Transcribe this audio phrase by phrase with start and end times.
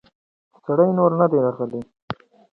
[0.63, 1.81] سړی نور نه دی راغلی.